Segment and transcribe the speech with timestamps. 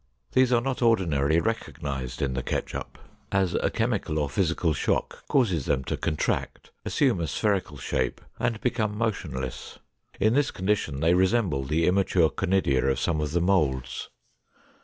[0.31, 2.97] These are not ordinarily recognized in the ketchup,
[3.31, 8.59] as a chemical or physical shock causes them to contract, assume a spherical shape, and
[8.61, 9.77] become motionless.
[10.19, 14.09] In this condition they resemble the immature conidia of some of the molds.